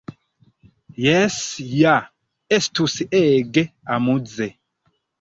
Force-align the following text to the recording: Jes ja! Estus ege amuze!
Jes 1.03 1.37
ja! 1.83 1.93
Estus 2.59 2.99
ege 3.23 3.69
amuze! 4.01 4.53